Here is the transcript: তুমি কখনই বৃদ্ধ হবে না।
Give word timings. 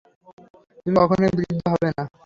তুমি 0.77 0.95
কখনই 0.99 1.31
বৃদ্ধ 1.37 1.63
হবে 1.71 1.89
না। 1.89 2.03